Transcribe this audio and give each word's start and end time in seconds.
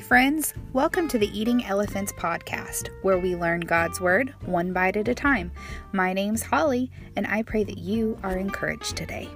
friends. 0.00 0.54
Welcome 0.72 1.06
to 1.08 1.18
the 1.18 1.38
Eating 1.38 1.64
Elephants 1.64 2.12
podcast, 2.12 2.88
where 3.02 3.18
we 3.18 3.36
learn 3.36 3.60
God's 3.60 4.00
Word 4.00 4.34
one 4.44 4.72
bite 4.72 4.96
at 4.96 5.08
a 5.08 5.14
time. 5.14 5.52
My 5.92 6.12
name's 6.12 6.42
Holly, 6.42 6.90
and 7.14 7.26
I 7.26 7.42
pray 7.42 7.62
that 7.62 7.78
you 7.78 8.18
are 8.22 8.36
encouraged 8.36 8.96
today. 8.96 9.28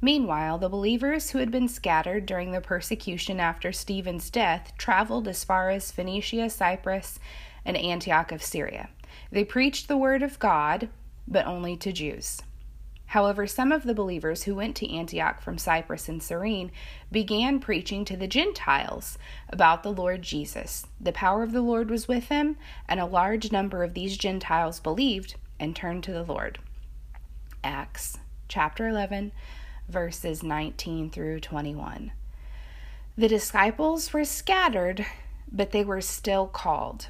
Meanwhile, 0.00 0.58
the 0.58 0.70
believers 0.70 1.30
who 1.30 1.38
had 1.38 1.50
been 1.50 1.68
scattered 1.68 2.24
during 2.24 2.52
the 2.52 2.62
persecution 2.62 3.40
after 3.40 3.70
Stephen's 3.70 4.30
death 4.30 4.72
traveled 4.78 5.28
as 5.28 5.44
far 5.44 5.68
as 5.68 5.90
Phoenicia, 5.90 6.48
Cyprus, 6.48 7.18
and 7.64 7.76
Antioch 7.76 8.32
of 8.32 8.42
Syria. 8.42 8.88
They 9.30 9.44
preached 9.44 9.86
the 9.86 9.98
Word 9.98 10.22
of 10.22 10.38
God, 10.38 10.88
but 11.26 11.46
only 11.46 11.76
to 11.76 11.92
Jews. 11.92 12.40
However, 13.08 13.46
some 13.46 13.72
of 13.72 13.84
the 13.84 13.94
believers 13.94 14.42
who 14.42 14.54
went 14.54 14.76
to 14.76 14.94
Antioch 14.94 15.40
from 15.40 15.56
Cyprus 15.56 16.10
and 16.10 16.22
Cyrene 16.22 16.70
began 17.10 17.58
preaching 17.58 18.04
to 18.04 18.18
the 18.18 18.26
Gentiles 18.26 19.16
about 19.48 19.82
the 19.82 19.92
Lord 19.92 20.20
Jesus. 20.20 20.86
The 21.00 21.12
power 21.12 21.42
of 21.42 21.52
the 21.52 21.62
Lord 21.62 21.90
was 21.90 22.06
with 22.06 22.28
them, 22.28 22.58
and 22.86 23.00
a 23.00 23.06
large 23.06 23.50
number 23.50 23.82
of 23.82 23.94
these 23.94 24.18
Gentiles 24.18 24.78
believed 24.78 25.36
and 25.58 25.74
turned 25.74 26.04
to 26.04 26.12
the 26.12 26.22
Lord. 26.22 26.58
Acts 27.64 28.18
chapter 28.46 28.88
11, 28.88 29.32
verses 29.88 30.42
19 30.42 31.08
through 31.08 31.40
21. 31.40 32.12
The 33.16 33.28
disciples 33.28 34.12
were 34.12 34.26
scattered, 34.26 35.06
but 35.50 35.70
they 35.70 35.82
were 35.82 36.02
still 36.02 36.46
called. 36.46 37.08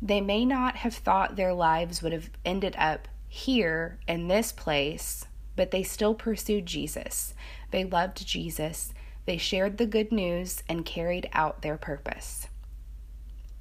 They 0.00 0.22
may 0.22 0.46
not 0.46 0.76
have 0.76 0.94
thought 0.94 1.36
their 1.36 1.52
lives 1.52 2.02
would 2.02 2.14
have 2.14 2.30
ended 2.42 2.74
up 2.78 3.06
here 3.28 3.98
in 4.06 4.28
this 4.28 4.52
place, 4.52 5.26
but 5.56 5.70
they 5.70 5.82
still 5.82 6.14
pursued 6.14 6.66
Jesus. 6.66 7.34
They 7.70 7.84
loved 7.84 8.26
Jesus. 8.26 8.92
They 9.24 9.36
shared 9.36 9.78
the 9.78 9.86
good 9.86 10.12
news 10.12 10.62
and 10.68 10.84
carried 10.84 11.28
out 11.32 11.62
their 11.62 11.76
purpose. 11.76 12.48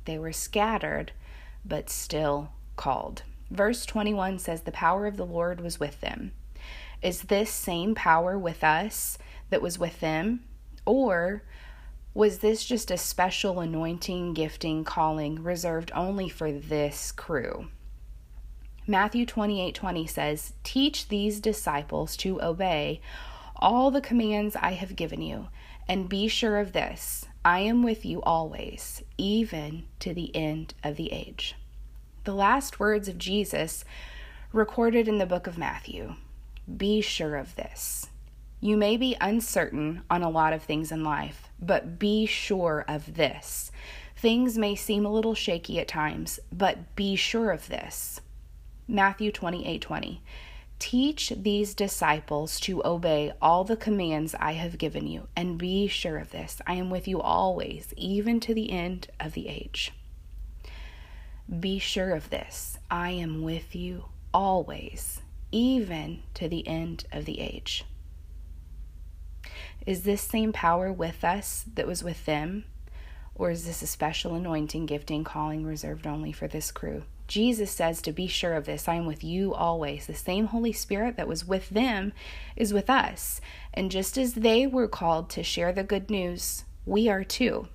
They 0.06 0.20
were 0.20 0.32
scattered, 0.32 1.12
but 1.66 1.90
still 1.90 2.52
called. 2.76 3.24
Verse 3.50 3.86
21 3.86 4.40
says, 4.40 4.62
The 4.62 4.72
power 4.72 5.08
of 5.08 5.18
the 5.18 5.26
Lord 5.26 5.62
was 5.62 5.80
with 5.80 6.02
them. 6.02 6.32
Is 7.02 7.24
this 7.24 7.50
same 7.50 7.96
power 7.96 8.38
with 8.38 8.64
us 8.64 9.18
that 9.50 9.62
was 9.62 9.80
with 9.80 10.00
them? 10.00 10.44
Or 10.86 11.44
was 12.14 12.40
this 12.40 12.64
just 12.64 12.92
a 12.92 12.98
special 12.98 13.60
anointing, 13.60 14.34
gifting, 14.34 14.84
calling 14.84 15.44
reserved 15.44 15.92
only 15.94 16.30
for 16.30 16.52
this 16.52 17.12
crew? 17.12 17.68
Matthew 18.88 19.26
28 19.26 19.74
20 19.74 20.06
says, 20.06 20.54
Teach 20.64 21.08
these 21.08 21.40
disciples 21.40 22.16
to 22.18 22.42
obey 22.42 23.02
all 23.56 23.90
the 23.90 24.02
commands 24.02 24.56
I 24.56 24.74
have 24.74 24.96
given 24.96 25.24
you, 25.24 25.48
and 25.88 26.10
be 26.10 26.28
sure 26.28 26.60
of 26.60 26.74
this 26.74 27.26
I 27.44 27.60
am 27.60 27.82
with 27.82 28.06
you 28.06 28.22
always, 28.22 29.02
even 29.18 29.86
to 30.00 30.14
the 30.14 30.36
end 30.36 30.76
of 30.84 30.98
the 30.98 31.12
age. 31.12 31.56
The 32.26 32.36
last 32.36 32.80
words 32.80 33.08
of 33.08 33.18
Jesus 33.18 33.86
recorded 34.52 35.08
in 35.08 35.18
the 35.18 35.26
book 35.26 35.48
of 35.48 35.58
Matthew. 35.58 36.16
Be 36.78 37.02
sure 37.02 37.38
of 37.38 37.56
this. 37.56 38.08
You 38.62 38.78
may 38.78 38.98
be 38.98 39.18
uncertain 39.20 40.04
on 40.10 40.22
a 40.22 40.30
lot 40.30 40.54
of 40.54 40.64
things 40.64 40.92
in 40.92 41.04
life, 41.04 41.50
but 41.60 41.98
be 41.98 42.26
sure 42.26 42.86
of 42.88 43.16
this. 43.16 43.72
Things 44.16 44.58
may 44.58 44.76
seem 44.76 45.06
a 45.06 45.12
little 45.12 45.36
shaky 45.36 45.80
at 45.80 45.88
times, 45.88 46.40
but 46.52 46.96
be 46.96 47.16
sure 47.16 47.52
of 47.52 47.68
this. 47.68 48.22
Matthew 48.88 49.32
28 49.32 49.82
20. 49.82 50.22
Teach 50.78 51.34
these 51.36 51.74
disciples 51.74 52.60
to 52.60 52.86
obey 52.86 53.32
all 53.42 53.64
the 53.64 53.78
commands 53.78 54.36
I 54.40 54.52
have 54.54 54.78
given 54.78 55.08
you, 55.08 55.28
and 55.36 55.58
be 55.58 55.88
sure 55.88 56.18
of 56.18 56.32
this 56.32 56.62
I 56.68 56.76
am 56.76 56.90
with 56.90 57.08
you 57.08 57.20
always, 57.20 57.94
even 57.98 58.40
to 58.42 58.54
the 58.54 58.72
end 58.72 59.08
of 59.20 59.34
the 59.34 59.48
age. 59.48 59.92
Be 61.60 61.80
sure 61.80 62.12
of 62.12 62.30
this 62.30 62.78
I 62.92 63.12
am 63.12 63.42
with 63.42 63.76
you 63.76 64.06
always, 64.34 65.22
even 65.52 66.24
to 66.36 66.48
the 66.48 66.68
end 66.68 67.06
of 67.12 67.26
the 67.26 67.40
age. 67.40 67.86
Is 69.86 70.04
this 70.04 70.22
same 70.22 70.52
power 70.52 70.92
with 70.92 71.24
us 71.24 71.66
that 71.74 71.88
was 71.88 72.04
with 72.04 72.26
them? 72.26 72.66
Or 73.34 73.50
is 73.50 73.66
this 73.66 73.82
a 73.82 73.88
special 73.88 74.36
anointing, 74.36 74.86
gifting, 74.86 75.24
calling 75.24 75.66
reserved 75.66 76.06
only 76.06 76.32
for 76.32 76.48
this 76.48 76.72
crew? 76.72 77.04
Jesus 77.28 77.72
says 77.72 78.02
to 78.04 78.12
be 78.12 78.28
sure 78.28 78.54
of 78.54 78.66
this 78.66 78.88
I 78.88 78.96
am 78.96 79.06
with 79.06 79.24
you 79.24 79.54
always. 79.54 80.06
The 80.06 80.14
same 80.14 80.48
Holy 80.48 80.72
Spirit 80.72 81.18
that 81.18 81.28
was 81.28 81.48
with 81.48 81.70
them 81.70 82.14
is 82.56 82.74
with 82.74 82.90
us. 82.90 83.42
And 83.74 83.92
just 83.92 84.18
as 84.18 84.36
they 84.36 84.68
were 84.68 84.88
called 84.88 85.30
to 85.32 85.44
share 85.44 85.72
the 85.72 85.84
good 85.84 86.10
news, 86.10 86.66
we 86.86 87.10
are 87.10 87.24
too. 87.24 87.68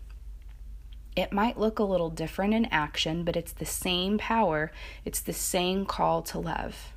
It 1.16 1.33
might 1.33 1.59
look 1.59 1.78
a 1.78 1.84
little 1.84 2.11
different 2.11 2.55
in 2.55 2.66
action, 2.66 3.25
but 3.25 3.37
it's 3.37 3.53
the 3.53 3.66
same 3.66 4.19
power, 4.19 4.71
it's 5.05 5.21
the 5.21 5.33
same 5.33 5.84
call 5.84 6.22
to 6.22 6.38
love. 6.38 6.93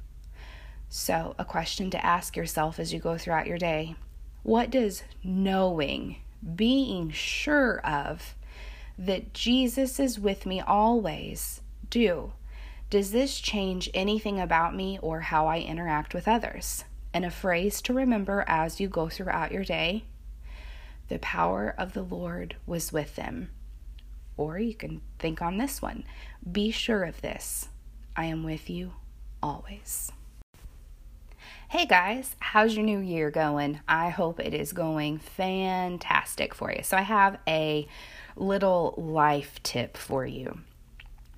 So, 0.88 1.34
a 1.40 1.46
question 1.46 1.90
to 1.90 2.06
ask 2.06 2.38
yourself 2.38 2.80
as 2.80 2.94
you 2.94 3.00
go 3.00 3.18
throughout 3.18 3.48
your 3.48 3.58
day 3.58 3.96
What 4.44 4.70
does 4.70 5.04
knowing, 5.24 6.18
being 6.56 7.10
sure 7.10 7.80
of 7.80 8.36
that 8.98 9.34
Jesus 9.34 10.00
is 10.00 10.20
with 10.20 10.46
me 10.46 10.62
always 10.62 11.62
do? 11.90 12.34
Does 12.94 13.10
this 13.10 13.40
change 13.40 13.90
anything 13.96 14.40
about 14.40 14.76
me 14.76 15.00
or 15.02 15.22
how 15.22 15.48
I 15.48 15.62
interact 15.62 16.14
with 16.14 16.28
others? 16.28 16.84
And 17.12 17.26
a 17.26 17.32
phrase 17.32 17.82
to 17.82 17.92
remember 17.92 18.46
as 18.48 18.80
you 18.80 18.88
go 18.88 19.10
throughout 19.10 19.52
your 19.52 19.64
day 19.64 20.04
the 21.08 21.18
power 21.18 21.74
of 21.76 21.94
the 21.94 22.04
Lord 22.04 22.56
was 22.68 22.94
with 22.94 23.16
them. 23.16 23.50
Or 24.38 24.60
you 24.60 24.76
can 24.76 25.02
think 25.18 25.42
on 25.42 25.58
this 25.58 25.82
one 25.82 26.04
be 26.52 26.70
sure 26.70 27.04
of 27.04 27.22
this 27.22 27.70
I 28.16 28.26
am 28.26 28.44
with 28.44 28.70
you 28.70 28.94
always. 29.42 30.12
Hey 31.70 31.88
guys, 31.88 32.36
how's 32.38 32.76
your 32.76 32.86
new 32.86 33.00
year 33.00 33.32
going? 33.32 33.80
I 33.88 34.10
hope 34.10 34.40
it 34.40 34.54
is 34.54 34.72
going 34.72 35.18
fantastic 35.18 36.54
for 36.54 36.72
you. 36.72 36.84
So, 36.84 36.96
I 36.98 37.02
have 37.02 37.40
a 37.48 37.88
little 38.36 38.94
life 38.98 39.64
tip 39.64 39.98
for 39.98 40.28
you 40.28 40.60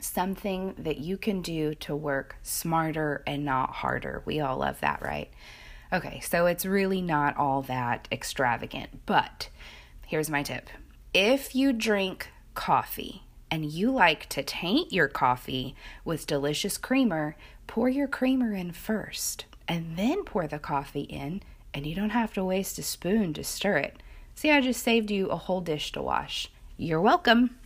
something 0.06 0.76
that 0.78 1.00
you 1.00 1.18
can 1.18 1.42
do 1.42 1.76
to 1.76 1.96
work 1.96 2.38
smarter 2.44 3.24
and 3.26 3.44
not 3.44 3.72
harder. 3.72 4.22
We 4.26 4.40
all 4.40 4.58
love 4.58 4.80
that, 4.82 5.02
right? 5.02 5.30
Okay, 5.92 6.20
so 6.22 6.46
it's 6.46 6.66
really 6.66 7.02
not 7.02 7.38
all 7.38 7.62
that 7.64 8.08
extravagant, 8.12 9.06
but 9.06 9.50
here's 10.06 10.30
my 10.30 10.44
tip. 10.44 10.70
If 11.14 11.56
you 11.56 11.74
drink 11.74 12.30
coffee 12.54 13.24
and 13.52 13.66
you 13.66 13.92
like 13.92 14.28
to 14.30 14.44
taint 14.44 14.92
your 14.92 15.08
coffee 15.08 15.76
with 16.04 16.28
delicious 16.28 16.78
creamer, 16.78 17.36
pour 17.68 17.90
your 17.90 18.08
creamer 18.08 18.54
in 18.54 18.72
first 18.72 19.46
and 19.68 19.98
then 19.98 20.24
pour 20.24 20.48
the 20.48 20.60
coffee 20.60 21.02
in, 21.02 21.42
and 21.74 21.86
you 21.86 21.96
don't 21.96 22.12
have 22.12 22.34
to 22.34 22.44
waste 22.44 22.78
a 22.80 22.84
spoon 22.84 23.34
to 23.34 23.44
stir 23.44 23.78
it. 23.78 23.98
See, 24.36 24.52
I 24.52 24.62
just 24.62 24.84
saved 24.84 25.12
you 25.12 25.28
a 25.30 25.38
whole 25.38 25.62
dish 25.62 25.92
to 25.94 26.02
wash. 26.02 26.52
You're 26.78 27.02
welcome. 27.02 27.58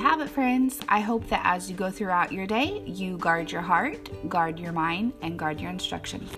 Have 0.00 0.20
it, 0.20 0.28
friends. 0.28 0.80
I 0.88 1.00
hope 1.00 1.28
that 1.28 1.42
as 1.44 1.70
you 1.70 1.76
go 1.76 1.90
throughout 1.90 2.32
your 2.32 2.46
day, 2.46 2.82
you 2.86 3.18
guard 3.18 3.52
your 3.52 3.62
heart, 3.62 4.10
guard 4.28 4.58
your 4.58 4.72
mind, 4.72 5.12
and 5.22 5.38
guard 5.38 5.60
your 5.60 5.70
instructions. 5.70 6.30